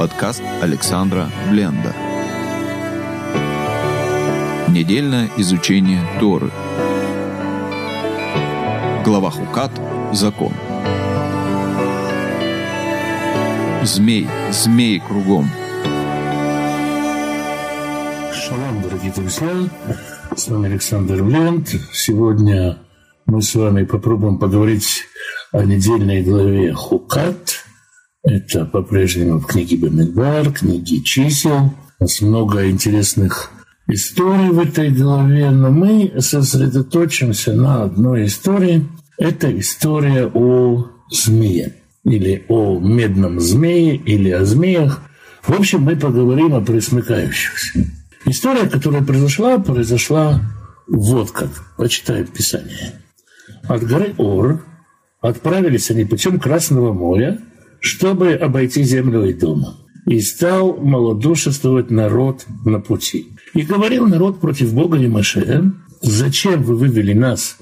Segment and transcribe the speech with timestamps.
[0.00, 1.94] Подкаст Александра Бленда.
[4.70, 6.50] Недельное изучение Торы.
[9.04, 9.70] Глава Хукат.
[10.14, 10.54] Закон.
[13.82, 15.50] Змей, змей кругом.
[18.32, 19.50] Шалом, дорогие друзья.
[20.34, 21.68] С вами Александр Бленд.
[21.92, 22.78] Сегодня
[23.26, 25.02] мы с вами попробуем поговорить
[25.52, 27.58] о недельной главе Хукат–
[28.30, 31.74] это по-прежнему в книге Бамидбар, книге чисел.
[31.98, 33.50] У нас много интересных
[33.88, 38.86] историй в этой главе, но мы сосредоточимся на одной истории.
[39.18, 41.74] Это история о змее,
[42.04, 45.02] или о медном змее, или о змеях.
[45.42, 47.84] В общем, мы поговорим о присмыкающихся.
[48.26, 50.40] История, которая произошла, произошла
[50.86, 51.50] вот как.
[51.76, 52.92] Почитаем Писание.
[53.64, 54.64] От горы Ор
[55.20, 57.40] отправились они путем Красного моря–
[57.80, 59.76] чтобы обойти землю и дома.
[60.06, 63.28] И стал малодушествовать народ на пути.
[63.54, 65.72] И говорил народ против Бога и Машея,
[66.02, 67.58] «Зачем вы вывели нас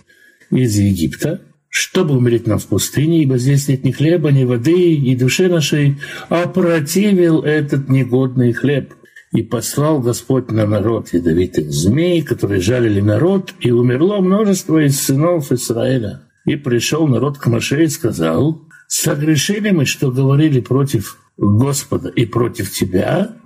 [0.50, 5.16] из Египта, чтобы умереть нам в пустыне, ибо здесь нет ни хлеба, ни воды, и
[5.16, 8.94] душе нашей опротивил этот негодный хлеб».
[9.32, 15.53] И послал Господь на народ ядовитых змей, которые жалили народ, и умерло множество из сынов
[15.53, 16.22] Израиля.
[16.47, 22.72] И пришел народ к Маше и сказал, согрешили мы, что говорили против Господа и против
[22.72, 23.36] тебя,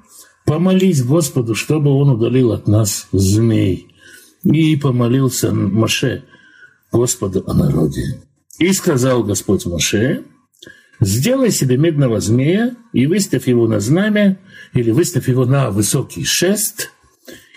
[0.47, 3.89] помолись Господу, чтобы он удалил от нас змей.
[4.45, 6.25] И помолился Маше
[6.91, 8.23] Господу о народе.
[8.59, 10.25] И сказал Господь Маше,
[11.01, 14.39] сделай себе медного змея и выставь его на знамя,
[14.75, 16.91] или выставь его на высокий шест,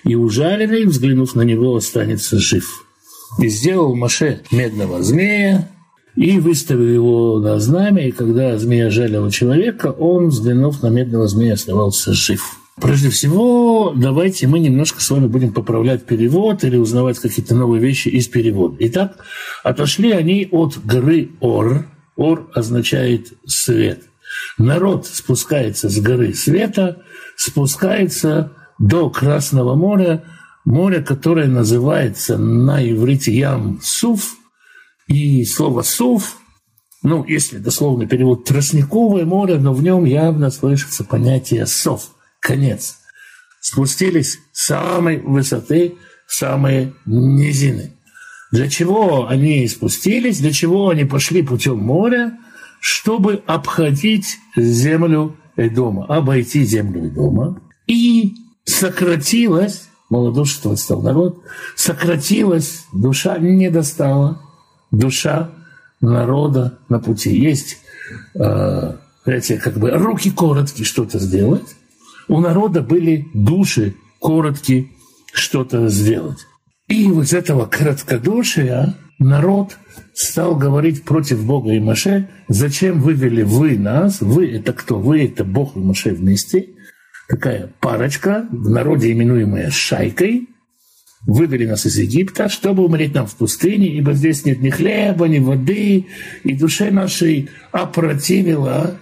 [0.03, 2.85] и ужаленный, взглянув на него, останется жив.
[3.39, 5.69] И сделал Маше медного змея,
[6.15, 11.53] и выставил его на знамя, и когда змея жалила человека, он, взглянув на медного змея,
[11.53, 12.41] оставался жив.
[12.81, 18.09] Прежде всего, давайте мы немножко с вами будем поправлять перевод или узнавать какие-то новые вещи
[18.09, 18.75] из перевода.
[18.79, 19.17] Итак,
[19.63, 21.85] отошли они от горы Ор.
[22.17, 24.01] Ор означает свет.
[24.57, 27.01] Народ спускается с горы света,
[27.37, 30.23] спускается до Красного моря,
[30.65, 34.35] море, которое называется на иврите Ям Суф–
[35.07, 36.37] и слово «сув»,
[37.03, 42.97] ну, если дословно перевод «тростниковое море», но в нем явно слышится понятие «сов», «конец».
[43.61, 45.95] Спустились с самой высоты
[46.27, 47.93] самые низины.
[48.51, 52.37] Для чего они спустились, для чего они пошли путем моря,
[52.79, 57.61] чтобы обходить землю Эдома, обойти землю Эдома.
[57.87, 61.41] И сократилась, малодушествовать стал народ,
[61.75, 64.44] сократилась, душа не достала
[64.91, 65.51] душа
[66.01, 67.35] народа на пути.
[67.37, 67.77] Есть,
[68.35, 71.75] э, эти как бы руки короткие что-то сделать.
[72.27, 74.89] У народа были души короткие
[75.33, 76.45] что-то сделать.
[76.87, 79.77] И вот с этого короткодушия народ
[80.13, 85.43] стал говорить против Бога и Маше, зачем вывели вы нас, вы это кто, вы это
[85.43, 86.69] Бог и Маше вместе,
[87.27, 90.49] такая парочка, в народе именуемая шайкой,
[91.25, 95.39] вывели нас из Египта, чтобы умереть нам в пустыне, ибо здесь нет ни хлеба, ни
[95.39, 96.05] воды,
[96.43, 98.97] и душе нашей опротивила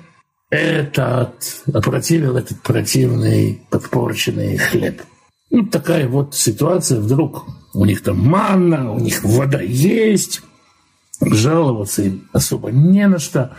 [0.49, 5.01] этот, опротивил этот противный, подпорченный хлеб.
[5.49, 7.45] Ну, такая вот ситуация вдруг.
[7.73, 10.41] У них там манна, у них вода есть,
[11.21, 13.55] жаловаться им особо не на что.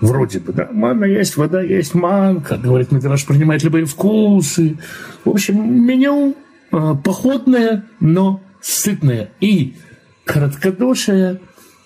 [0.00, 4.78] Вроде бы, да, манна есть, вода есть, ман, как говорит Мидраш, принимает любые вкусы.
[5.24, 6.34] В общем, меню
[6.70, 9.30] походное, но сытное.
[9.40, 9.76] И
[10.24, 11.40] короткодушие,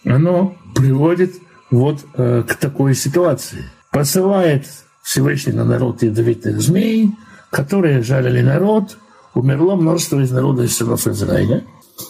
[0.04, 1.34] оно приводит
[1.70, 3.64] вот э, к такой ситуации.
[3.90, 4.66] Посылает
[5.02, 7.12] Всевышний на народ ядовитых змей,
[7.50, 8.96] которые жалили народ,
[9.34, 11.64] умерло множество из народа из сынов Израиля.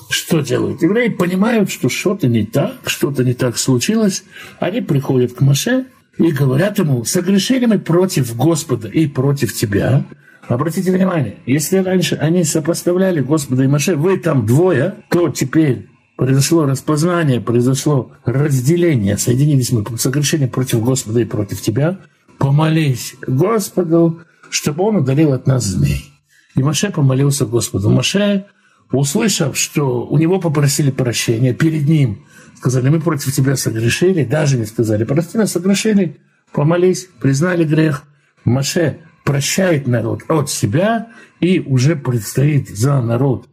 [0.09, 0.83] Что делают?
[0.83, 4.25] Евреи понимают, что что-то не так, что-то не так случилось.
[4.59, 5.87] Они приходят к Маше
[6.17, 10.05] и говорят ему, согрешили мы против Господа и против тебя,
[10.49, 16.67] Обратите внимание, если раньше они сопоставляли Господа и Маше, вы там двое, то теперь произошло
[16.67, 21.99] распознание, произошло разделение, соединились мы согрешение против Господа и против тебя,
[22.39, 24.21] помолись Господу,
[24.51, 26.05] чтобы он удалил от нас змей.
[26.57, 27.91] И Маше помолился Господу.
[27.91, 28.47] Маше,
[28.93, 32.25] услышав, что у него попросили прощения, перед ним
[32.57, 36.19] сказали, мы против тебя согрешили, даже не сказали, прости нас, согрешили,
[36.53, 38.05] помолись, признали грех.
[38.45, 41.09] Маше прощает народ от себя
[41.41, 43.49] и уже предстоит за народ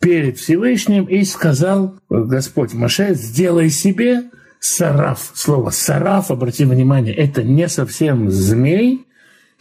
[0.00, 4.24] перед Всевышним и сказал Господь Маше, сделай себе
[4.58, 5.30] сараф.
[5.34, 9.06] Слово сараф, обрати внимание, это не совсем змей,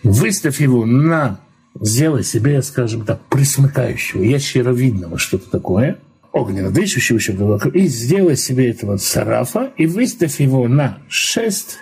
[0.01, 1.39] выставь его на,
[1.80, 6.00] сделай себе, скажем так, присмыкающего, ящеровидного, что-то такое,
[6.31, 7.33] огненно-дышащего еще
[7.74, 11.80] и сделай себе этого сарафа и выставь его на шест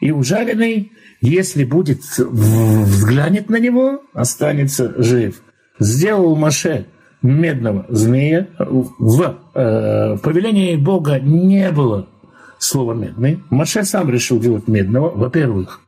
[0.00, 0.92] и ужаленный,
[1.22, 5.40] если будет, взглянет на него, останется жив.
[5.78, 6.86] Сделал Маше
[7.22, 8.48] медного змея.
[8.58, 12.08] В, э, повелении Бога не было
[12.58, 13.40] слова «медный».
[13.50, 15.10] Маше сам решил делать медного.
[15.10, 15.80] Во-первых,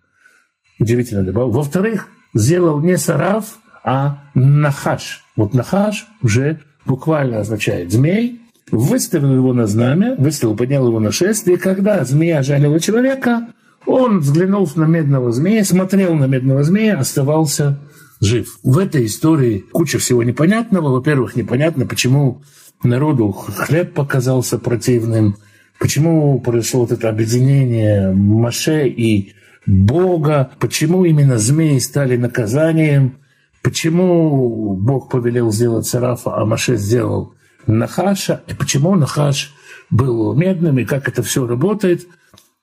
[0.79, 1.51] удивительно добавил.
[1.51, 5.25] Во-вторых, сделал не сараф, а нахаш.
[5.37, 8.41] Вот нахаш уже буквально означает змей.
[8.71, 11.49] Выставил его на знамя, выставил, поднял его на шест.
[11.49, 13.49] И когда змея жалила человека,
[13.87, 17.79] он, взглянув на медного змея, смотрел на медного змея, оставался
[18.21, 18.59] жив.
[18.63, 20.91] В этой истории куча всего непонятного.
[20.91, 22.43] Во-первых, непонятно, почему
[22.83, 25.37] народу хлеб показался противным,
[25.79, 29.35] почему произошло вот это объединение Маше и
[29.67, 33.19] Бога, почему именно змеи стали наказанием,
[33.63, 37.35] почему Бог повелел сделать Сарафа, а Маше сделал
[37.67, 39.55] Нахаша, и почему Нахаш
[39.91, 42.07] был медным, и как это все работает–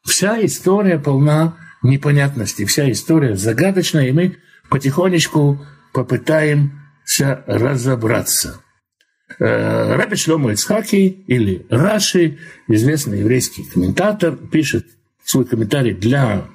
[0.03, 4.37] Вся история полна непонятностей, вся история загадочная, и мы
[4.69, 8.61] потихонечку попытаемся разобраться.
[9.39, 14.87] Э, Раби Шломо Ицхаки или Раши, известный еврейский комментатор, пишет
[15.23, 16.45] свой комментарий для,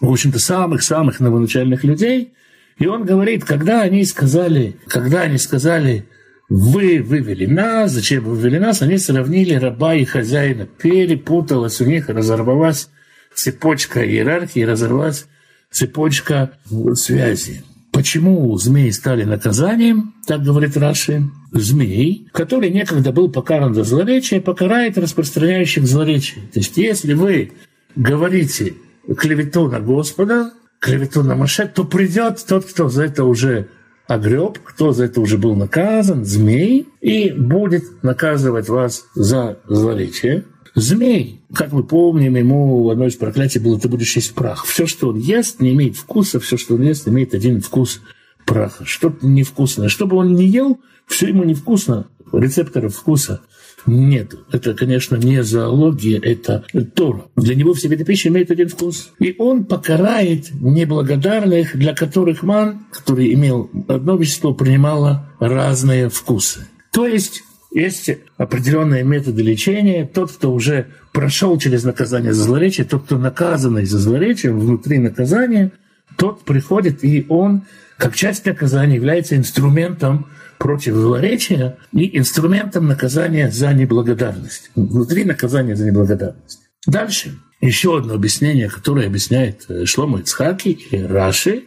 [0.00, 2.34] в общем-то, самых-самых новоначальных людей,
[2.78, 6.08] и он говорит, когда они сказали, когда они сказали,
[6.48, 8.80] вы вывели нас, зачем вы вывели нас?
[8.80, 10.66] Они сравнили раба и хозяина.
[10.66, 12.88] Перепуталась у них, разорвалась
[13.34, 15.26] цепочка иерархии, разорвалась
[15.70, 16.52] цепочка
[16.94, 17.62] связи.
[17.92, 21.24] Почему змеи стали наказанием, так говорит Раши?
[21.52, 26.44] Змей, который некогда был покаран за злоречие, покарает распространяющих злоречие.
[26.52, 27.52] То есть если вы
[27.96, 28.74] говорите
[29.18, 33.68] клевету на Господа, клевету на Маше, то придет тот, кто за это уже
[34.08, 40.44] огреб, кто за это уже был наказан, змей, и будет наказывать вас за злоречие.
[40.74, 44.64] Змей, как мы помним, ему одно из проклятий было «ты будешь есть прах».
[44.64, 48.00] Все, что он ест, не имеет вкуса, все, что он ест, имеет один вкус
[48.46, 48.84] праха.
[48.84, 49.88] Что-то невкусное.
[49.88, 53.42] Что бы он ни ел, все ему невкусно, рецепторов вкуса–
[53.88, 56.64] нет, это, конечно, не зоология, это
[56.94, 57.24] Тора.
[57.36, 59.12] Для него все виды пищи имеют один вкус.
[59.18, 66.66] И он покарает неблагодарных, для которых ман, который имел одно вещество, принимало разные вкусы.
[66.92, 67.42] То есть
[67.72, 70.06] есть определенные методы лечения.
[70.06, 75.72] Тот, кто уже прошел через наказание за злоречие, тот, кто наказанный за злоречие, внутри наказания,
[76.16, 77.62] тот приходит, и он,
[77.96, 80.26] как часть наказания, является инструментом
[80.58, 84.70] против злоречия и инструментом наказания за неблагодарность.
[84.74, 86.60] Внутри наказания за неблагодарность.
[86.86, 87.38] Дальше.
[87.60, 91.64] Еще одно объяснение, которое объясняет э, Шлома Ицхаки или Раши.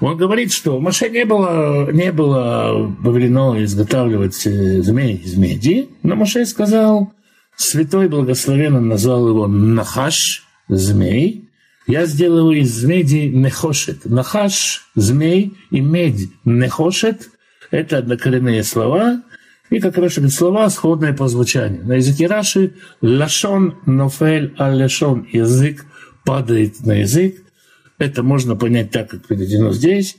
[0.00, 6.16] Он говорит, что Маше не было, не было повелено изготавливать э, змей из меди, но
[6.16, 7.12] Маше сказал,
[7.56, 11.46] святой благословенно назвал его Нахаш, змей,
[11.86, 14.06] я сделаю из меди нехошет.
[14.06, 17.30] Нахаш, змей и медь нехошет
[17.70, 19.22] это однокоренные слова,
[19.70, 21.84] и, как Раши говорит, слова, сходные по звучанию.
[21.84, 25.26] На языке Раши лашон нофель алешон.
[25.32, 25.84] Язык
[26.24, 27.42] падает на язык.
[27.98, 30.16] Это можно понять так, как приведено здесь.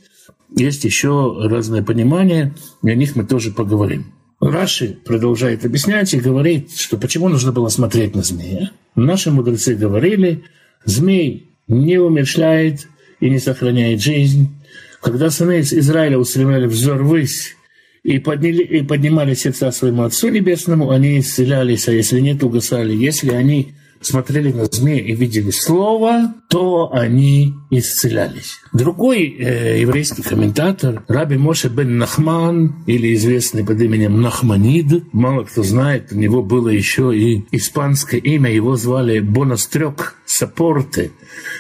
[0.56, 4.14] Есть еще разные понимания, и о них мы тоже поговорим.
[4.40, 8.72] Раши продолжает объяснять и говорит, что почему нужно было смотреть на змея.
[8.96, 10.44] Наши мудрецы говорили,
[10.86, 12.88] змей не умерщвляет
[13.20, 14.57] и не сохраняет жизнь,
[15.02, 17.56] когда сыны из Израиля устремляли взор ввысь
[18.04, 22.94] и, подняли, и поднимали сердца своему Отцу Небесному, они исцелялись, а если нет, угасали.
[22.94, 28.60] Если они смотрели на змея и видели слово, то они исцелялись.
[28.74, 35.64] Другой э, еврейский комментатор, Раби Моше бен Нахман, или известный под именем Нахманид, мало кто
[35.64, 41.12] знает, у него было еще и испанское имя, его звали Бонастрек Сапорте,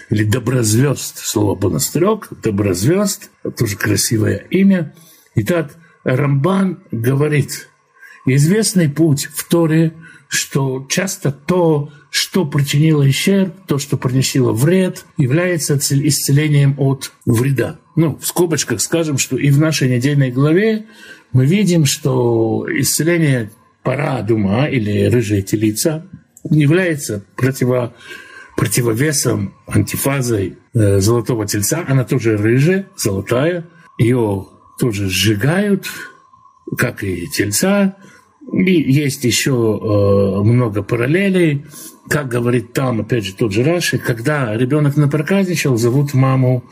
[0.10, 4.94] или Доброзвезд, слово Бонастрек, Доброзвезд, тоже красивое имя.
[5.36, 7.70] Итак, Рамбан говорит,
[8.26, 9.94] известный путь в Торе,
[10.30, 17.80] что часто то, что причинило ущерб, то, что приносило вред, является исцелением от вреда.
[17.96, 20.88] Ну, в скобочках скажем, что и в нашей недельной главе
[21.32, 23.52] мы видим, что исцеление
[23.84, 26.08] пора дума или рыжая телица
[26.50, 27.94] является противо,
[28.56, 31.86] противовесом, антифазой э, золотого тельца.
[31.88, 33.68] Она тоже рыжая, золотая.
[34.00, 34.48] Ее
[34.80, 35.86] тоже сжигают,
[36.80, 37.96] как и тельца,
[38.52, 41.66] И есть еще э, много параллелей.
[42.10, 46.64] Как говорит там, опять же, тот же Раши, когда ребенок напроказничал, зовут маму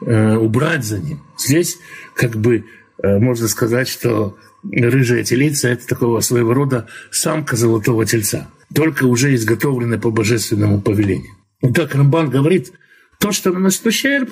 [0.00, 1.20] э, убрать за ним.
[1.36, 1.78] Здесь
[2.14, 2.64] как бы
[3.02, 4.36] э, можно сказать, что
[4.70, 11.32] рыжая телица– это такого своего рода самка золотого тельца, только уже изготовленная по божественному повелению.
[11.60, 12.72] И так Рамбан говорит,
[13.18, 14.30] то, что наносит ущерб,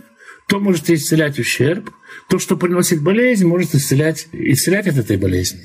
[0.49, 1.91] то может исцелять ущерб,
[2.29, 5.61] то, что приносит болезнь, может исцелять, исцелять от этой болезни.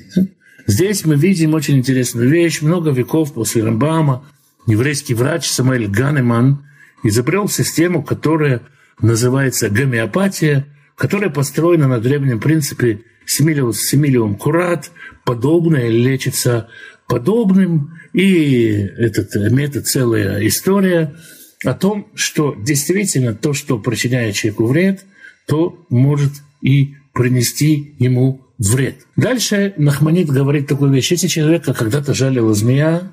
[0.68, 2.60] Здесь мы видим очень интересную вещь.
[2.60, 4.26] Много веков после Рамбама
[4.66, 6.62] еврейский врач Самуэль Ганеман
[7.02, 8.60] изобрел систему, которая
[9.00, 14.90] называется гомеопатия, которая построена на древнем принципе Семилиус Семилиум Курат,
[15.24, 16.68] подобное лечится
[17.06, 21.16] подобным, и этот метод целая история
[21.64, 25.06] о том, что действительно то, что причиняет человеку вред,
[25.46, 29.06] то может и принести ему вред.
[29.16, 31.10] Дальше Нахманит говорит такую вещь.
[31.12, 33.10] Если человека когда-то жалила змея,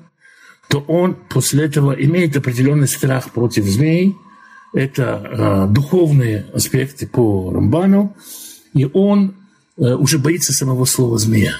[0.68, 4.16] то он после этого имеет определенный страх против змей.
[4.74, 8.16] Это э, духовные аспекты по Рамбану.
[8.74, 9.34] И он
[9.78, 11.54] э, уже боится самого слова «змея».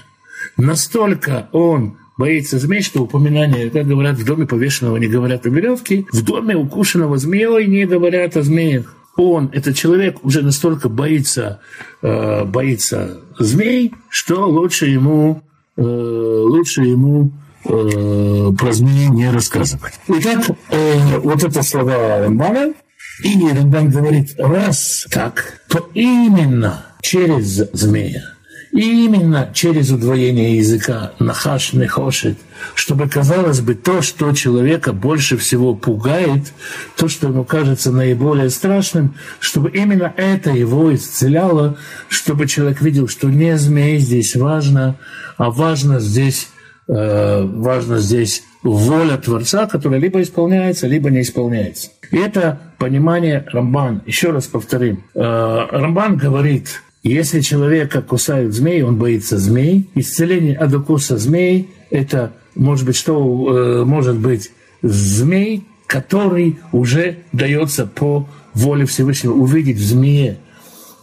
[0.56, 6.06] Настолько он боится змей, что упоминание, как говорят, в доме повешенного не говорят о веревке,
[6.12, 11.60] в доме укушенного змеей не говорят о змеях он, этот человек, уже настолько боится,
[12.02, 15.42] э, боится змей, что лучше ему,
[15.76, 17.32] э, лучше ему
[17.64, 19.94] э, про змеи не рассказывать.
[20.08, 22.74] Итак, э, вот это слова Рамбана.
[23.22, 28.35] И Рамбан говорит, раз так, то именно через змея
[28.76, 32.36] и именно через удвоение языка нахаш нехошет,
[32.74, 36.52] чтобы, казалось бы, то, что человека больше всего пугает,
[36.96, 41.78] то, что ему кажется наиболее страшным, чтобы именно это его исцеляло,
[42.08, 44.96] чтобы человек видел, что не змей здесь важно,
[45.38, 46.48] а важно здесь,
[46.86, 51.88] э, важно здесь воля Творца, которая либо исполняется, либо не исполняется.
[52.10, 54.02] И это понимание Рамбан.
[54.04, 55.04] Еще раз повторим.
[55.14, 59.88] Э, Рамбан говорит, если человека кусают змеи, он боится змей.
[59.94, 64.50] Исцеление от укуса змей– это, может быть, что э, может быть
[64.82, 69.34] змей, который уже дается по воле Всевышнего.
[69.34, 70.38] Увидеть в змее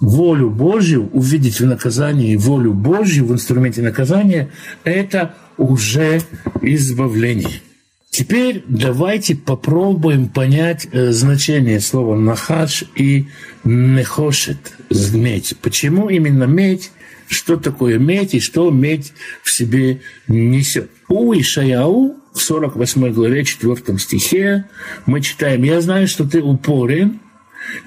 [0.02, 4.50] волю Божью, увидеть в наказании волю Божью, в инструменте наказания–
[4.84, 6.22] это уже
[6.62, 7.62] избавление.
[8.14, 13.26] Теперь давайте попробуем понять э, значение слова «нахаш» и
[13.64, 14.74] «нехошет»–
[15.16, 15.56] «медь».
[15.64, 16.92] Почему именно медь?
[17.28, 20.92] Что такое медь и что медь в себе несет?
[21.10, 24.66] У Ишаяу в 48 главе 4 стихе
[25.08, 27.20] мы читаем «Я знаю, что ты упорен,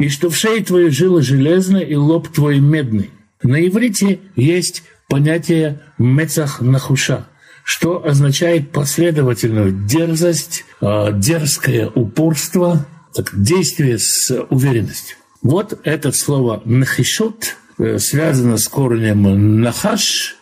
[0.00, 3.10] и что в шее твоей жила железная и лоб твой медный».
[3.44, 7.28] На иврите есть понятие «мецах нахуша»,
[7.66, 15.16] что означает последовательную дерзость, а, дерзкое упорство, так, действие с уверенностью.
[15.42, 20.36] Вот это слово «нахишут» э, связано с корнем «нахаш»,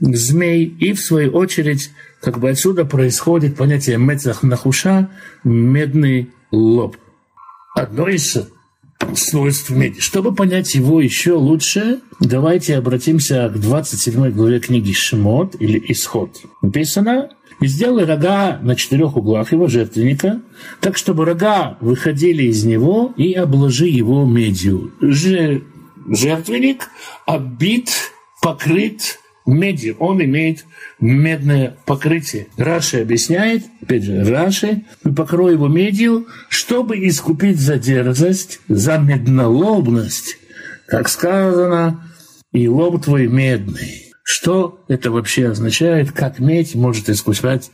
[0.00, 1.90] змей, и в свою очередь
[2.22, 5.10] как бы отсюда происходит понятие «мецах нахуша»–
[5.44, 6.96] медный лоб.
[7.74, 8.38] Одно из
[9.14, 10.00] свойств меди.
[10.00, 16.40] Чтобы понять его еще лучше, давайте обратимся к 27 главе книги Шмот или Исход.
[16.62, 17.30] Написано
[17.60, 20.42] «И сделай рога на четырех углах его жертвенника,
[20.80, 24.92] так, чтобы рога выходили из него, и обложи его медью».
[25.00, 26.88] Жертвенник
[27.26, 27.90] оббит,
[28.42, 30.64] покрыт меди, он имеет
[31.00, 32.48] медное покрытие.
[32.56, 34.84] Раши объясняет, опять же, Раши,
[35.16, 40.38] покрой его медью, чтобы искупить за дерзость, за меднолобность,
[40.86, 42.08] как сказано,
[42.52, 44.12] и лоб твой медный.
[44.22, 47.70] Что это вообще означает, как медь может искупать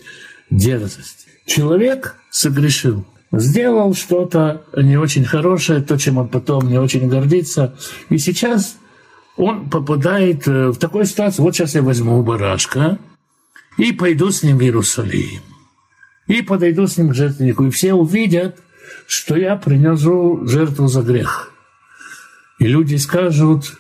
[0.50, 1.26] дерзость?
[1.46, 7.76] Человек согрешил, сделал что-то не очень хорошее, то, чем он потом не очень гордится,
[8.08, 8.76] и сейчас
[9.40, 12.98] он попадает э, в такую ситуацию, вот сейчас я возьму барашка
[13.78, 15.40] и пойду с ним в Иерусалим.
[16.26, 18.58] И подойду с ним к жертвеннику, и все увидят,
[19.06, 21.52] что я принесу жертву за грех.
[22.58, 23.78] И люди скажут,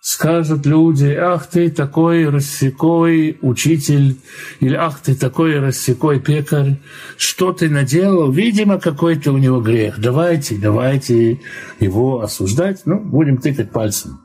[0.00, 4.16] скажут люди, ах ты такой рассекой учитель,
[4.58, 6.80] или ах ты такой рассекой пекарь,
[7.16, 8.32] что ты наделал?
[8.32, 10.00] Видимо, какой-то у него грех.
[10.00, 11.40] Давайте, давайте
[11.78, 12.82] его осуждать.
[12.86, 14.18] Ну, будем тыкать пальцем.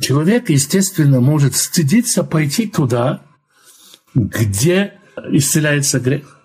[0.00, 3.22] Человек, естественно, может стыдиться пойти туда,
[4.14, 4.94] где
[5.30, 6.38] исцеляется грех.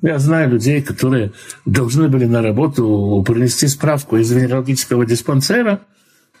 [0.00, 1.32] Я знаю людей, которые
[1.66, 5.80] должны были на работу принести справку из венерологического диспансера.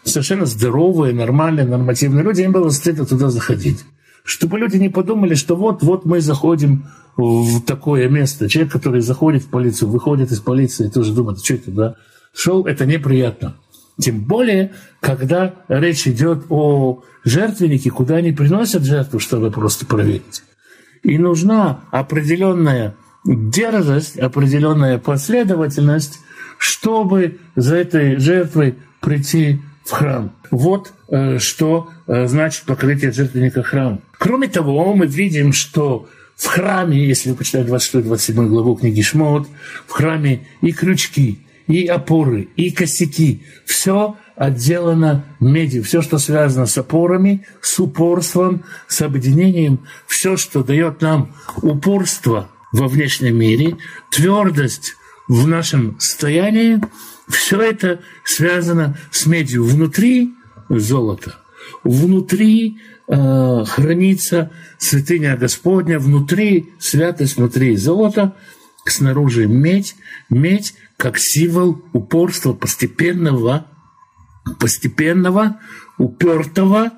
[0.02, 2.42] Совершенно здоровые, нормальные, нормативные люди.
[2.42, 3.84] Им было стыдно туда заходить.
[4.24, 8.48] чтобы люди не подумали, что вот-вот мы заходим в такое место.
[8.48, 11.94] Человек, который заходит в полицию, выходит из полиции, тоже думает, что это, да,
[12.34, 13.54] шел, это неприятно.
[14.00, 20.42] Тем более, когда речь идет о жертвеннике, куда они приносят жертву, чтобы просто проверить.
[21.02, 26.18] И нужна определенная дерзость, определенная последовательность,
[26.58, 30.32] чтобы за этой жертвой прийти в храм.
[30.50, 34.00] Вот э, что э, значит покрытие жертвенника храм.
[34.18, 39.46] Кроме того, мы видим, что в храме, если вы почитаете 26-27 главу книги Шмот,
[39.86, 45.82] в храме и крючки, и опоры, и косяки, все отделано медью.
[45.84, 52.88] Все, что связано с опорами, с упорством, с объединением, все, что дает нам упорство во
[52.88, 53.76] внешнем мире,
[54.10, 54.94] твердость
[55.28, 56.80] в нашем состоянии,
[57.28, 59.64] все это связано с медью.
[59.64, 60.34] Внутри
[60.68, 61.36] золото,
[61.84, 68.34] внутри э, хранится святыня Господня, внутри святость, внутри золото,
[68.84, 69.96] снаружи медь,
[70.28, 73.66] медь как символ упорства постепенного,
[74.58, 75.60] постепенного,
[75.98, 76.92] упертого,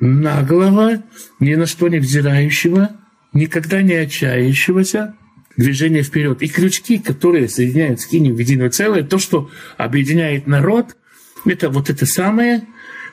[0.00, 1.02] наглого,
[1.40, 2.96] ни на что не взирающего,
[3.32, 5.14] никогда не отчаявшегося,
[5.56, 6.42] движение вперед.
[6.42, 10.96] И крючки, которые соединяют скинию в единое целое, то, что объединяет народ,
[11.44, 12.66] это вот это самое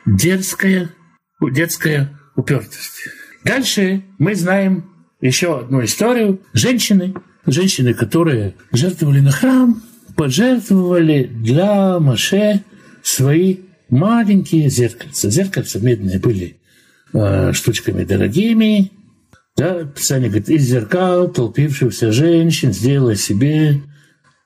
[0.06, 0.92] дерзкая,
[1.42, 3.10] детская упертость.
[3.44, 4.90] Дальше мы знаем
[5.22, 6.42] еще одну историю.
[6.54, 7.14] Женщины,
[7.46, 9.82] женщины, которые жертвовали на храм,
[10.16, 12.64] пожертвовали для Маше
[13.04, 13.58] свои
[13.90, 15.30] маленькие зеркальца.
[15.30, 16.58] Зеркальца медные были
[17.14, 18.92] э, штучками дорогими,
[19.56, 23.82] да, Писание говорит, из зеркал толпившихся женщин сделай себе,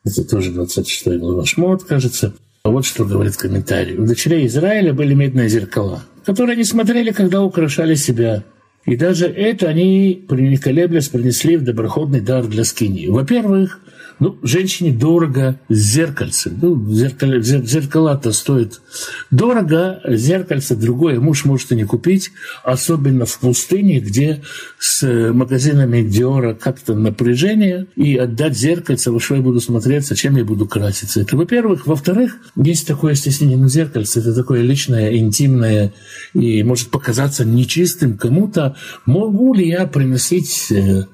[0.06, 3.96] это тоже 26 глава Шмот, кажется, а вот что говорит комментарий.
[3.96, 8.44] У дочерей Израиля были медные зеркала, которые они смотрели, когда украшали себя.
[8.86, 13.08] И даже это они, не колеблясь, принесли в доброходный дар для скини.
[13.08, 13.80] Во-первых,
[14.20, 16.52] ну, женщине дорого зеркальце.
[16.62, 18.82] Ну, зеркало, зеркала-то стоят
[19.32, 22.32] дорого, зеркальце другое муж может и не купить,
[22.64, 24.42] особенно в пустыне, где
[24.78, 30.44] с магазинами Диора как-то напряжение, и отдать зеркальце, во что я буду смотреться, чем я
[30.44, 31.22] буду краситься.
[31.22, 31.88] Это, во-первых.
[31.88, 35.94] Во-вторых, есть такое стеснение на зеркальце, это такое личное, интимное,
[36.34, 38.76] и может показаться нечистым кому-то.
[39.06, 41.06] Могу ли я приносить э,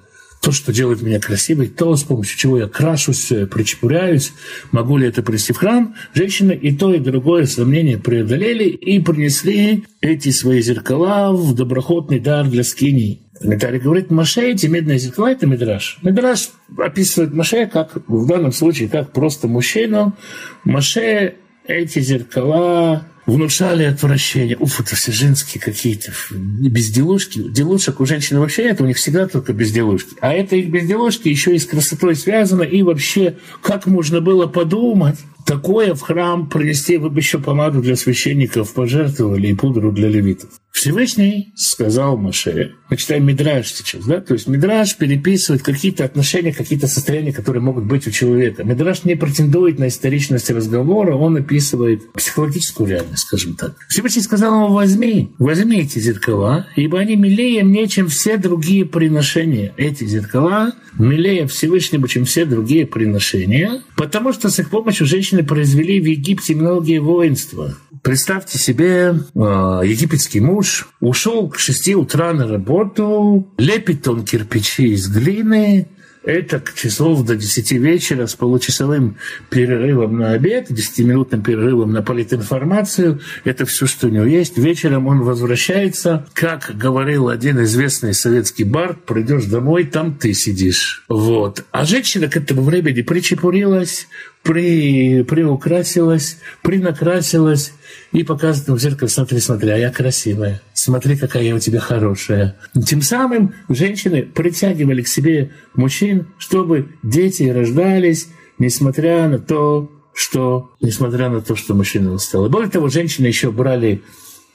[0.45, 4.31] то, что делает меня красивой, то, с помощью чего я крашусь, э, причепуряюсь,
[4.71, 9.85] могу ли это принести в храм, женщины и то, и другое сомнение преодолели и принесли
[10.01, 13.23] эти свои зеркала в доброходный дар для скиней.
[13.41, 15.97] Комментарий говорит, Маше, эти медные зеркала, это Мидраш.
[16.03, 20.15] Мидраш описывает Маше как, в данном случае, как просто мужчину.
[20.63, 24.57] Маше эти зеркала внушали отвращение.
[24.57, 27.39] Уф, это все женские какие-то безделушки.
[27.49, 30.15] Делушек у женщин вообще нет, у них всегда только безделушки.
[30.21, 32.63] А это их безделушки еще и с красотой связано.
[32.63, 37.95] И вообще, как можно было подумать, такое в храм принести, вы бы еще помаду для
[37.95, 40.49] священников пожертвовали и пудру для левитов.
[40.71, 46.87] Всевышний сказал Маше, мы читаем Мидраж сейчас, да, то есть Мидраж переписывает какие-то отношения, какие-то
[46.87, 48.65] состояния, которые могут быть у человека.
[48.65, 53.75] Мидраж не претендует на историчность разговора, он описывает психологическую реальность, скажем так.
[53.87, 59.73] Всевышний сказал ему, возьми, возьми эти зеркала, ибо они милее мне, чем все другие приношения.
[59.77, 65.99] Эти зеркала милее Всевышнему, чем все другие приношения, потому что с их помощью женщины произвели
[65.99, 67.75] в Египте многие воинства.
[68.01, 69.39] Представьте себе, э,
[69.83, 75.87] египетский муж ушел к 6 утра на работу, лепит он кирпичи из глины,
[76.25, 79.17] это к часов до 10 вечера с получасовым
[79.51, 83.21] перерывом на обед, 10-минутным перерывом на политинформацию.
[83.43, 84.57] Это все, что у него есть.
[84.57, 86.25] Вечером он возвращается.
[86.33, 91.03] Как говорил один известный советский бард, придешь домой, там ты сидишь.
[91.09, 91.63] Вот.
[91.71, 94.07] А женщина к этому времени причепурилась,
[94.45, 97.73] при, приукрасилась, принакрасилась
[98.11, 102.55] и показывает в зеркало, смотри, смотри, а я красивая, смотри, какая я у тебя хорошая.
[102.85, 108.27] Тем самым женщины притягивали к себе мужчин, чтобы дети рождались,
[108.59, 112.45] несмотря на то, что, несмотря на то, что мужчина устал.
[112.45, 114.03] И более того, женщины еще брали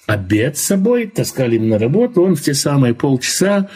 [0.07, 3.69] обед с собой, таскали им на работу, он в те самые полчаса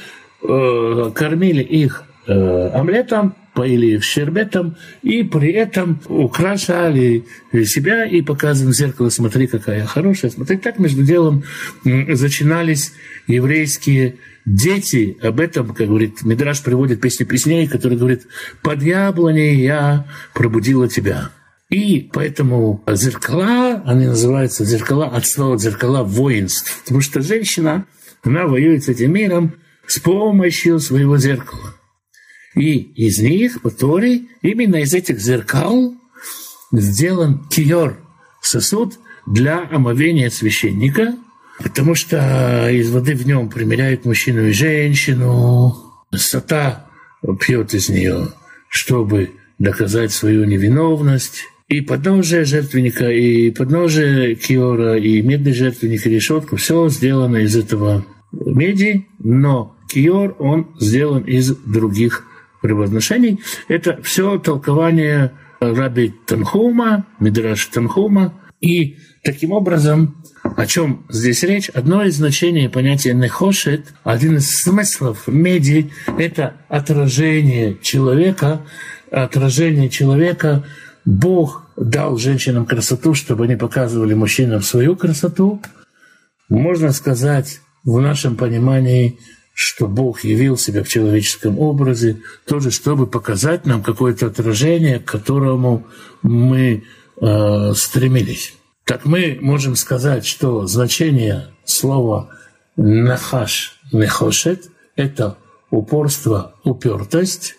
[0.43, 7.25] э, кормили их э, омлетом, поили их щербетом, и при этом украшали
[7.65, 10.57] себя и показывали в зеркало, смотри, какая я хорошая, смотри.
[10.57, 11.45] Так между делом
[11.85, 12.93] зачинались
[13.27, 15.17] еврейские дети.
[15.23, 18.27] Об этом, как говорит, Мидраш приводит песню песней, который говорит,
[18.63, 21.31] «Под яблоней я пробудила тебя».
[21.71, 26.83] И поэтому зеркала, они называются зеркала от слова зеркала воинств.
[26.85, 27.87] Потому что женщина,
[28.23, 29.55] она воюет с этим миром,
[29.87, 31.75] с помощью своего зеркала.
[32.55, 35.95] И из них, по Торе, именно из этих зеркал
[36.73, 37.99] сделан киор,
[38.41, 38.95] сосуд
[39.27, 41.15] для омовения священника,
[41.59, 45.77] потому что из воды в нем примеряют мужчину и женщину,
[46.15, 46.87] сата
[47.41, 48.29] пьет из нее,
[48.69, 51.45] чтобы доказать свою невиновность.
[51.69, 58.05] И подножие жертвенника, и подножие киора, и медный жертвенник, и решетка, все сделано из этого
[58.33, 62.27] меди, но киор, он сделан из других
[62.65, 63.41] превозношений.
[63.69, 68.41] Это все толкование раби Танхума, Мидраш Танхума.
[68.63, 71.69] И таким образом, о чем здесь речь?
[71.69, 78.63] Одно из значений понятия нехошет, один из смыслов меди– это отражение человека,
[79.11, 80.65] отражение человека.
[81.05, 85.61] Бог дал женщинам красоту, чтобы они показывали мужчинам свою красоту.
[86.49, 89.19] Можно сказать, в нашем понимании–
[89.55, 95.87] что Бог явил себя в человеческом образе, тоже чтобы показать нам какое-то отражение, к которому
[96.23, 96.83] мы
[97.21, 98.55] э, стремились.
[98.85, 102.31] Так мы можем сказать, что значение слова
[102.77, 104.65] «нахаш», «нехошет»—
[104.97, 105.39] это
[105.71, 107.55] упорство, упертость,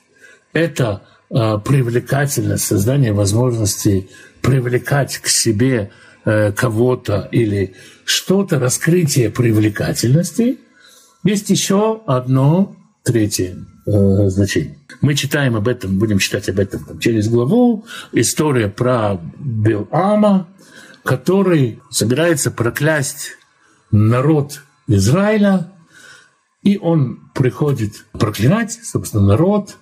[0.52, 4.10] это э, привлекательность, создание возможности
[4.42, 5.92] привлекать к себе
[6.26, 10.60] э, кого-то или что-то, раскрытие привлекательности—
[11.26, 14.78] есть еще одно третье э, значение.
[15.02, 17.86] Мы читаем об этом, будем читать об этом там, через главу.
[18.14, 20.48] История про Белама,
[21.04, 23.32] который собирается проклясть
[23.92, 25.72] народ Израиля,
[26.64, 29.78] и он приходит проклинать, собственно, народ,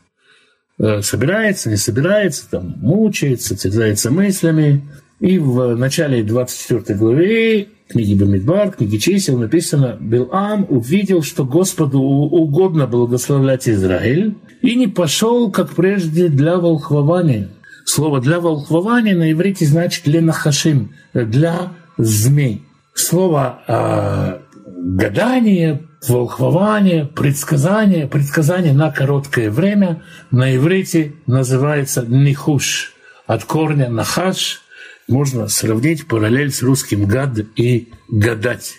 [0.79, 4.87] э, собирается, не собирается, там, мучается, терзается мыслями.
[5.23, 12.87] И в начале 24 главы книги Бамидбар, книги чисел написано, Билам увидел, что Господу угодно
[12.87, 17.47] благословлять Израиль, и не пошел, как прежде, для волхвования.
[17.85, 22.63] Слово «для волхвования» на иврите значит «ленахашим», «для змей».
[22.93, 32.93] Слово э, «гадание», волхвование, предсказание, предсказание на короткое время на иврите называется нихуш,
[33.25, 34.62] от корня нахаш,
[35.07, 38.75] можно сравнить параллель с русским гад и гадать.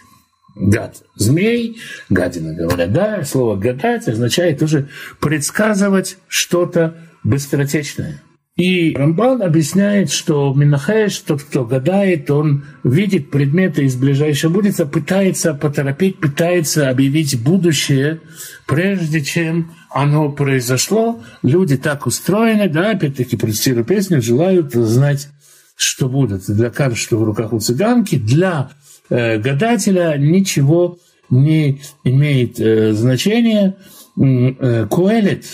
[0.56, 8.22] Гад– змей, гадина говорят, да, слово гадать означает уже предсказывать что-то быстротечное.
[8.56, 15.54] И Рамбан объясняет, что Минахеш, тот, кто гадает, он видит предметы из ближайшего будущего, пытается
[15.54, 18.20] поторопить, пытается объявить будущее,
[18.68, 21.20] прежде чем оно произошло.
[21.42, 25.30] Люди так устроены, да, опять-таки, процитирую песню, желают знать
[25.76, 28.70] что будет для карты, что в руках у цыганки, для
[29.10, 30.98] э, гадателя ничего
[31.30, 33.76] не имеет э, значения.
[34.16, 35.44] Э, Куэлет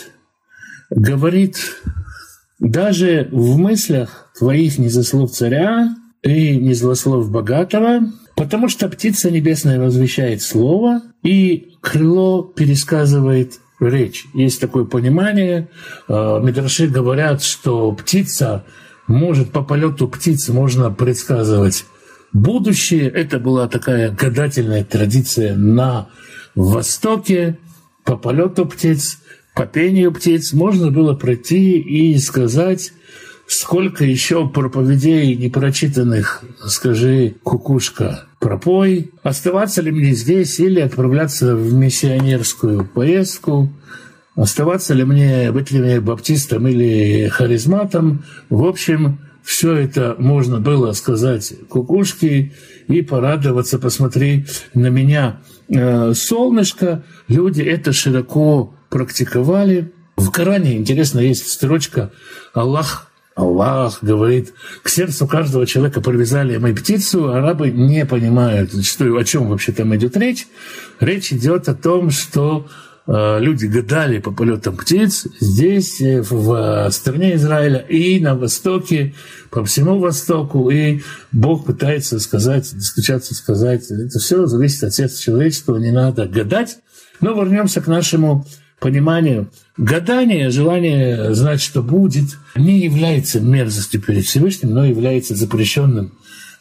[0.90, 1.58] говорит,
[2.58, 8.00] даже в мыслях твоих не заслов царя и не злослов богатого,
[8.36, 14.26] потому что птица небесная возвещает слово, и крыло пересказывает речь.
[14.34, 15.68] Есть такое понимание.
[16.08, 18.64] Э, Медраши говорят, что птица
[19.10, 21.84] может по полету птиц можно предсказывать
[22.32, 23.08] будущее.
[23.08, 26.08] Это была такая гадательная традиция на
[26.54, 27.58] Востоке.
[28.04, 29.18] По полету птиц,
[29.54, 32.92] по пению птиц можно было пройти и сказать,
[33.48, 42.86] сколько еще проповедей непрочитанных, скажи, кукушка, пропой, оставаться ли мне здесь или отправляться в миссионерскую
[42.86, 43.70] поездку,
[44.34, 48.24] оставаться ли мне, быть ли мне баптистом или харизматом.
[48.48, 52.52] В общем, все это можно было сказать кукушке
[52.88, 57.04] и порадоваться, посмотри на меня, э, солнышко.
[57.28, 59.92] Люди это широко практиковали.
[60.16, 62.12] В Коране, интересно, есть строчка
[62.52, 69.24] «Аллах Аллах говорит, к сердцу каждого человека привязали мы птицу, арабы не понимают, что, о
[69.24, 70.46] чем вообще там идет речь.
[70.98, 72.68] Речь идет о том, что
[73.06, 79.14] люди гадали по полетам птиц здесь, э, в стране Израиля, и на Востоке,
[79.50, 81.00] по всему Востоку, и
[81.32, 86.78] Бог пытается сказать, достучаться сказать, это все зависит от сердца человеческого, не надо гадать.
[87.20, 88.46] Но вернемся к нашему
[88.78, 89.50] пониманию.
[89.76, 96.12] Гадание, желание знать, что будет, не является мерзостью перед Всевышним, но является запрещенным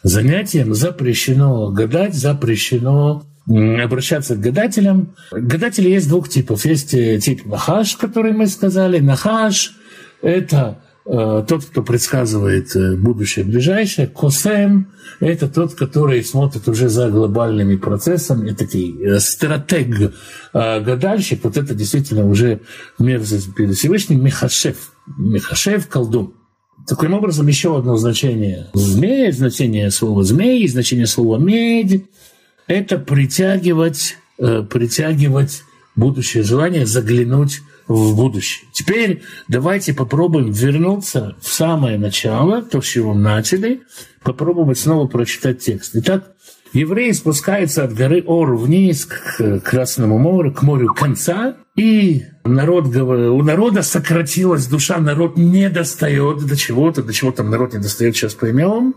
[0.02, 0.74] занятием.
[0.74, 5.14] Запрещено гадать, запрещено обращаться к гадателям.
[5.32, 6.64] Гадатели есть двух типов.
[6.64, 9.00] Есть э, тип нахаш, который мы сказали.
[9.00, 9.74] Нахаш–
[10.22, 14.06] это э, тот, кто предсказывает э, будущее ближайшее.
[14.06, 20.12] Косем– это тот, который смотрит уже за глобальными процессами, такой э, стратег,
[20.52, 21.42] гадальщик.
[21.42, 22.60] Вот это действительно уже
[22.98, 24.24] мерзость перед Всевышним.
[24.24, 24.92] Михашев.
[25.18, 26.34] Михашев– колдун.
[26.86, 32.04] Таким образом, еще одно значение змеи, значение слова змеи, значение слова медь–
[32.70, 35.64] это притягивать, притягивать
[35.96, 38.68] будущее желание заглянуть в будущее.
[38.72, 43.80] Теперь давайте попробуем вернуться в самое начало, то, с чего мы начали,
[44.22, 45.90] попробовать снова прочитать текст.
[45.94, 46.32] Итак,
[46.72, 53.42] евреи спускаются от горы Ор вниз к Красному морю, к морю конца, и народ, у
[53.42, 58.34] народа сократилась душа, народ не достает до чего-то, до чего там народ не достает, сейчас
[58.34, 58.94] поймем.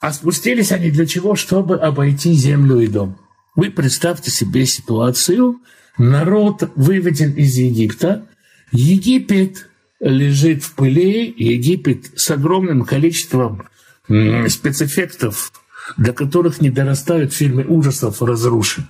[0.00, 1.34] А спустились они для чего?
[1.34, 3.18] Чтобы обойти землю и дом.
[3.56, 5.60] Вы представьте себе ситуацию,
[5.96, 8.26] народ выведен из Египта.
[8.70, 13.68] Египет лежит в пыли, Египет с огромным количеством
[14.06, 15.52] спецэффектов,
[15.96, 18.86] до которых не дорастают фильмы ужасов, разрушен.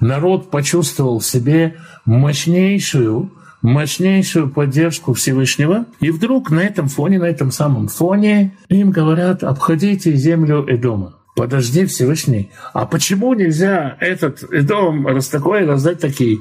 [0.00, 3.32] Народ почувствовал в себе мощнейшую,
[3.62, 5.86] мощнейшую поддержку Всевышнего.
[6.00, 11.16] И вдруг на этом фоне, на этом самом фоне им говорят, обходите землю Эдома.
[11.36, 16.38] Подожди, Всевышний, а почему нельзя этот дом раз такой раздать такие,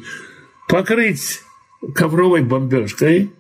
[0.68, 1.40] покрыть
[1.96, 3.32] ковровой бомбежкой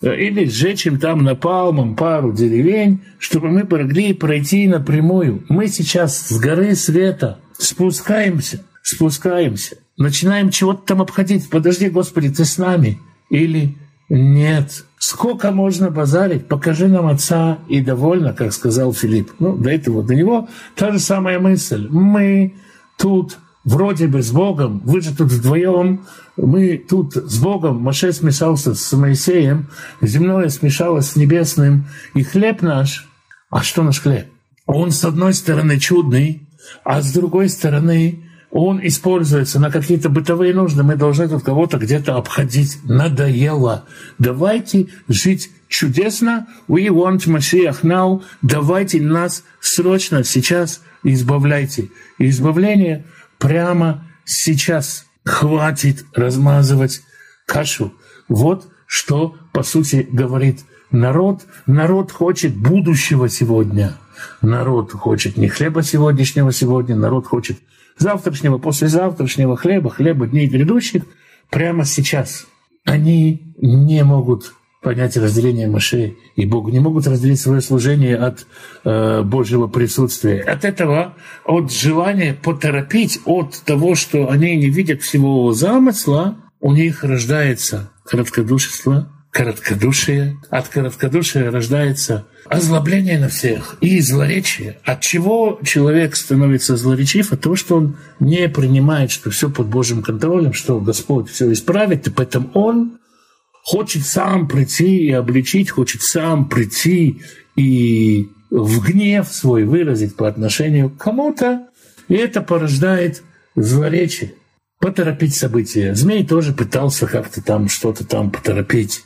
[0.00, 5.44] или сжечь им там напалмом пару деревень, чтобы мы могли пройти напрямую.
[5.48, 11.50] Мы сейчас с горы света спускаемся, спускаемся, начинаем чего-то там обходить.
[11.50, 12.98] Подожди, Господи, ты с нами.
[13.30, 13.76] Или
[14.08, 16.48] нет, Сколько можно базарить?
[16.48, 19.30] Покажи нам отца и довольно, как сказал Филипп.
[19.38, 21.88] Ну, до этого, до него та же самая мысль.
[21.88, 22.54] Мы
[22.98, 26.04] тут вроде бы с Богом, вы же тут вдвоем,
[26.36, 29.68] мы тут с Богом, Маше смешался с Моисеем,
[30.02, 33.08] земное смешалось с небесным, и хлеб наш,
[33.50, 34.26] а что наш хлеб?
[34.66, 36.48] Он с одной стороны чудный,
[36.84, 42.16] а с другой стороны он используется на какие-то бытовые нужды, мы должны тут кого-то где-то
[42.16, 42.78] обходить.
[42.84, 43.84] Надоело.
[44.18, 46.46] Давайте жить чудесно.
[46.68, 48.22] We want Mashiach now.
[48.40, 51.90] Давайте нас срочно сейчас избавляйте.
[52.18, 53.04] избавление
[53.38, 55.04] прямо сейчас.
[55.24, 57.02] Хватит размазывать
[57.46, 57.92] кашу.
[58.28, 61.42] Вот что, по сути, говорит народ.
[61.66, 63.98] Народ хочет будущего сегодня.
[64.40, 67.58] Народ хочет не хлеба сегодняшнего сегодня, народ хочет
[67.98, 71.04] завтрашнего, послезавтрашнего хлеба, хлеба дней грядущих
[71.50, 72.46] прямо сейчас.
[72.84, 78.46] Они не могут понять разделение Маше и Бога, не могут разделить свое служение от
[78.84, 80.40] э, Божьего присутствия.
[80.40, 87.04] От этого, от желания поторопить, от того, что они не видят всего замысла, у них
[87.04, 90.38] рождается короткодушество, короткодушие.
[90.50, 94.78] От короткодушия рождается озлобление на всех и злоречие.
[94.84, 97.32] От чего человек становится злоречив?
[97.32, 102.06] От того, что он не принимает, что все под Божьим контролем, что Господь все исправит,
[102.06, 102.98] и поэтому он
[103.62, 107.22] хочет сам прийти и обличить, хочет сам прийти
[107.54, 111.66] и в гнев свой выразить по отношению к кому-то,
[112.08, 113.22] и это порождает
[113.54, 114.32] злоречие
[114.80, 115.94] поторопить события.
[115.94, 119.02] Змей тоже пытался как-то там что-то там поторопить.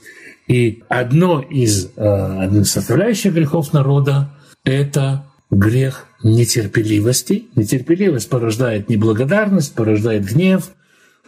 [0.46, 4.30] И одно из, э, одна из составляющих грехов народа–
[4.64, 7.46] это грех нетерпеливости.
[7.54, 10.70] Нетерпеливость порождает неблагодарность, порождает гнев,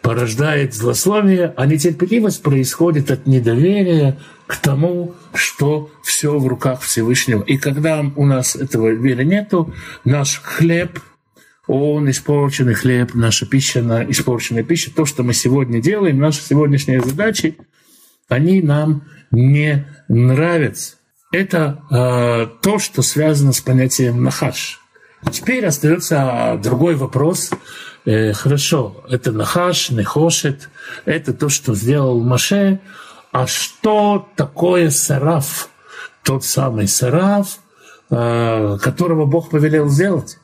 [0.02, 7.42] порождает злословие, а нетерпеливость происходит от недоверия к тому, что все в руках Всевышнего.
[7.42, 9.72] И когда у нас этого веры нету,
[10.04, 11.00] наш хлеб–
[11.66, 14.90] он испорченный хлеб, наша пища на испорченная пища.
[14.94, 17.56] То, что мы сегодня делаем, наши сегодняшние задачи,
[18.28, 20.96] они нам не нравятся.
[21.32, 24.80] Это э, то, что связано с понятием нахаш.
[25.32, 27.50] Теперь остается другой вопрос.
[28.04, 30.68] Э, хорошо, это нахаш, нехошет,
[31.04, 32.80] это то, что сделал Маше.
[33.32, 35.70] А что такое сараф?
[36.22, 37.58] Тот самый сараф,
[38.10, 40.38] э, которого Бог повелел сделать.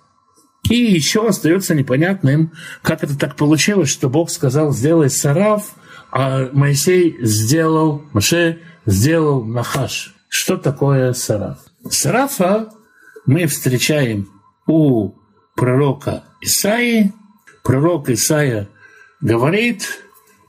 [0.69, 5.75] И еще остается непонятным, как это так получилось, что Бог сказал, сделай сараф,
[6.13, 10.15] а Моисей сделал, Маше сделал нахаш.
[10.29, 11.59] Что такое сараф?
[11.89, 12.71] Сарафа
[13.27, 14.29] мы встречаем
[14.67, 15.13] у
[15.57, 17.13] пророка Исаи.
[17.63, 18.69] Пророк Исаия
[19.21, 20.03] говорит,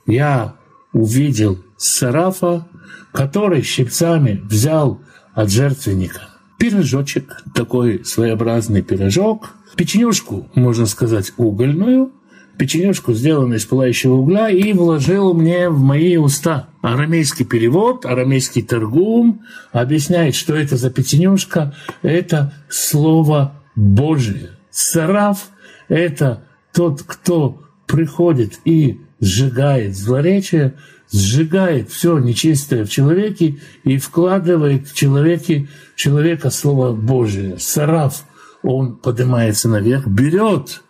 [0.05, 0.55] я
[0.93, 2.67] увидел сарафа,
[3.11, 5.01] который щипцами взял
[5.33, 12.11] от жертвенника пирожочек, такой своеобразный пирожок, печенюшку, можно сказать, угольную,
[12.61, 16.67] печенюшку, сделанную из пылающего угля, и вложил мне в мои уста.
[16.83, 21.73] Арамейский перевод, арамейский торгум объясняет, что это за печенюшка.
[22.03, 24.51] Это слово Божие.
[24.69, 25.49] Сараф–
[25.87, 30.75] это тот, кто приходит и сжигает злоречие,
[31.11, 37.57] сжигает все нечистое в человеке и вкладывает в человеке, человека Слово Божие.
[37.57, 38.23] Сараф,
[38.61, 40.83] он поднимается наверх, берет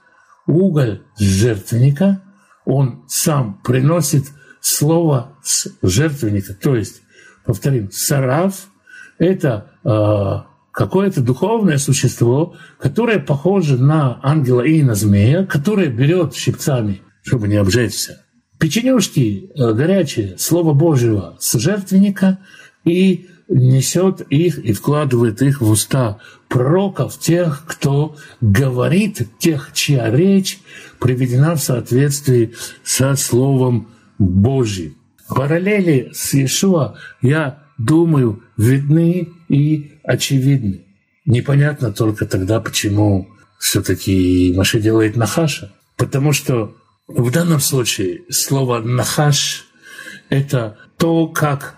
[0.52, 2.22] уголь с жертвенника,
[2.66, 4.26] он сам приносит
[4.60, 6.54] слово с жертвенника.
[6.54, 7.02] То есть,
[7.46, 8.68] повторим, сараф–
[9.18, 17.02] это э, какое-то духовное существо, которое похоже на ангела и на змея, которое берет щипцами,
[17.24, 18.26] чтобы не обжечься,
[18.60, 22.40] печенюшки э, горячие, Слово Божьего с жертвенника
[22.86, 30.60] и несет их и вкладывает их в уста пророков, тех, кто говорит, тех, чья речь
[31.00, 34.96] приведена в соответствии со Словом Божьим.
[35.28, 40.86] Параллели с Иешуа, я думаю, видны и очевидны.
[41.26, 45.72] Непонятно только тогда, почему все-таки Маше делает Нахаша.
[45.98, 46.76] Потому что
[47.08, 49.68] в данном случае слово «нахаш»—
[50.30, 51.76] это то, как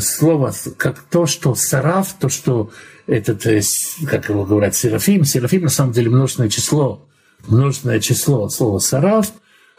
[0.00, 2.70] слово, как то, что сараф, то, что
[3.06, 3.60] этот, э,
[4.06, 5.24] как его говорят, серафим.
[5.24, 7.08] Серафим на самом деле множественное число.
[7.46, 9.32] Множественное число от слова сараф.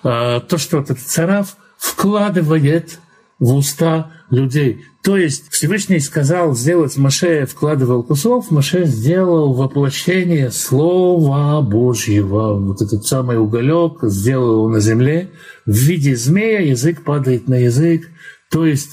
[0.04, 3.00] А, то, что этот сараф вкладывает
[3.40, 4.86] в уста людей.
[5.04, 12.54] То есть Всевышний сказал сделать Маше, вкладывал кусок, Маше сделал воплощение Слова Божьего.
[12.58, 15.32] Вот этот самый уголек сделал его на земле.
[15.66, 18.10] В виде змея язык падает на язык.
[18.50, 18.92] То есть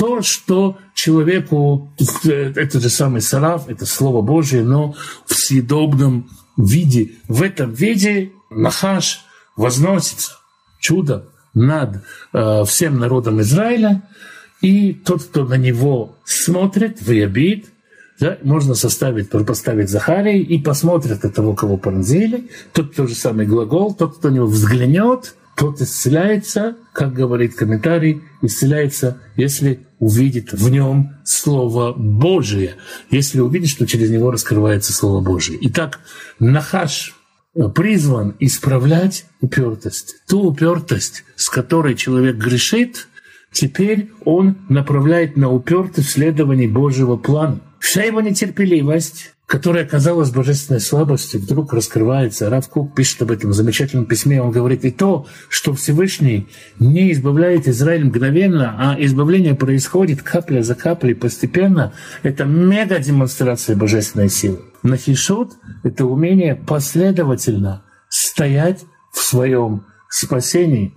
[0.00, 1.92] то, что человеку,
[2.24, 4.94] это же самый сараф, это Слово Божье, но
[5.26, 7.10] в съедобном виде.
[7.28, 9.20] В этом виде Нахаш
[9.56, 10.38] возносится
[10.78, 14.02] чудо над э, всем народом Израиля,
[14.62, 17.66] и тот, кто на него смотрит, выебит,
[18.18, 22.48] да, можно составить, поставить Захарии и посмотрит на того, кого пронзили.
[22.72, 28.22] Тот тот же самый глагол, тот, кто на него взглянет, тот исцеляется, как говорит комментарий,
[28.40, 32.76] исцеляется, если увидит в нем Слово Божие,
[33.10, 35.58] если увидит, что через него раскрывается Слово Божие.
[35.60, 36.00] Итак,
[36.38, 37.14] Нахаш
[37.74, 40.24] призван исправлять упертость.
[40.26, 43.08] Ту упертость, с которой человек грешит,
[43.52, 47.60] теперь он направляет на упертость в следовании Божьего плана.
[47.80, 52.48] Вся его нетерпеливость, которая казалась божественной слабостью, вдруг раскрывается.
[52.48, 54.40] Рав Кук пишет об этом в замечательном письме.
[54.40, 56.46] Он говорит, и то, что Всевышний
[56.78, 64.28] не избавляет Израиль мгновенно, а избавление происходит капля за каплей постепенно, это мега демонстрация божественной
[64.28, 64.60] силы.
[64.84, 70.94] Нахишут— это умение последовательно стоять в своем спасении,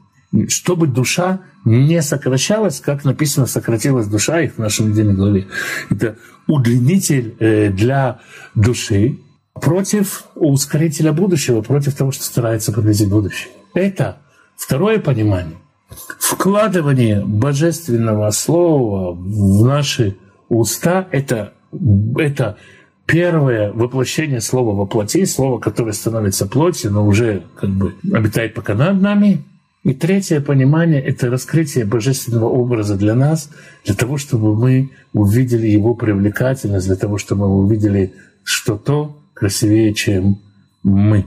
[0.49, 5.47] чтобы душа не сокращалась, как написано, сократилась душа их в нашем недельной главе.
[5.89, 6.17] Это
[6.47, 8.19] удлинитель э, для
[8.55, 9.19] души
[9.53, 13.53] против ускорителя будущего, против того, что старается приблизить будущее.
[13.73, 14.17] Это
[14.57, 15.57] второе понимание.
[16.19, 20.17] Вкладывание божественного слова в наши
[20.49, 21.53] уста это,
[22.17, 22.57] это
[23.05, 28.73] первое воплощение слова во плоти, слово, которое становится плотью, но уже как бы обитает пока
[28.73, 29.43] над нами.
[29.83, 33.49] И третье понимание— это раскрытие божественного образа для нас,
[33.85, 40.39] для того, чтобы мы увидели его привлекательность, для того, чтобы мы увидели что-то красивее, чем
[40.83, 41.25] мы.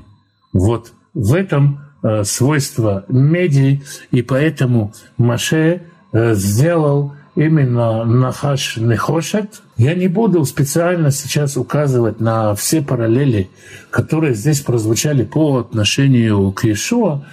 [0.54, 9.60] Вот в этом э, свойство меди, и поэтому Маше э, сделал именно Нахаш Нехошет.
[9.76, 13.50] Я не буду специально сейчас указывать на все параллели,
[13.90, 17.26] которые здесь прозвучали по отношению к Иешуа,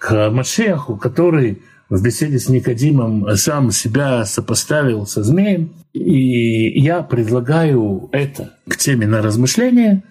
[0.00, 5.74] к Машеху, который в беседе с Никодимом сам себя сопоставил со змеем.
[5.92, 10.02] И я предлагаю это к теме на размышление,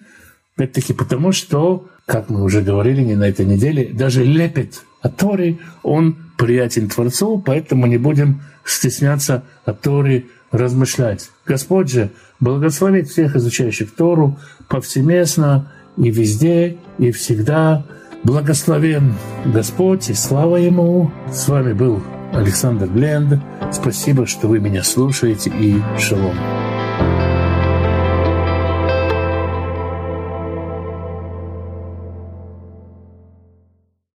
[0.54, 5.58] опять-таки потому, что, как мы уже говорили не на этой неделе, даже лепет от Торы,
[5.82, 11.30] он приятен Творцу, поэтому не будем стесняться от Торы размышлять.
[11.46, 17.84] Господь же благословит всех изучающих Тору повсеместно и везде, и всегда.
[18.22, 19.14] Благословен
[19.46, 21.10] Господь и слава Ему.
[21.32, 22.02] С вами был
[22.32, 23.40] Александр Бленд.
[23.72, 26.36] Спасибо, что вы меня слушаете и шалом.